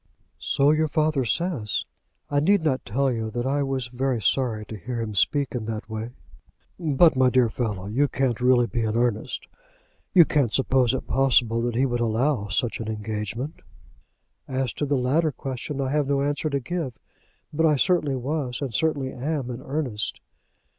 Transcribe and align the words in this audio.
"So 0.39 0.71
your 0.71 0.87
father 0.87 1.25
says. 1.25 1.85
I 2.27 2.39
need 2.39 2.63
not 2.63 2.83
tell 2.87 3.11
you 3.11 3.29
that 3.29 3.45
I 3.45 3.61
was 3.61 3.85
very 3.85 4.19
sorry 4.19 4.65
to 4.65 4.75
hear 4.75 4.99
him 4.99 5.13
speak 5.13 5.49
in 5.53 5.65
that 5.65 5.87
way." 5.87 6.09
"But, 6.79 7.15
my 7.15 7.29
dear 7.29 7.49
fellow, 7.49 7.85
you 7.85 8.07
can't 8.07 8.41
really 8.41 8.65
be 8.65 8.81
in 8.81 8.97
earnest? 8.97 9.47
You 10.11 10.25
can't 10.25 10.51
suppose 10.51 10.95
it 10.95 11.05
possible 11.07 11.61
that 11.61 11.75
he 11.75 11.85
would 11.85 11.99
allow 11.99 12.47
such 12.47 12.79
an 12.79 12.87
engagement?" 12.87 13.61
"As 14.47 14.73
to 14.73 14.87
the 14.87 14.97
latter 14.97 15.31
question, 15.31 15.79
I 15.79 15.91
have 15.91 16.07
no 16.07 16.23
answer 16.23 16.49
to 16.49 16.59
give; 16.59 16.97
but 17.53 17.67
I 17.67 17.75
certainly 17.75 18.15
was, 18.15 18.59
and 18.59 18.73
certainly 18.73 19.13
am 19.13 19.51
in 19.51 19.61
earnest." 19.61 20.19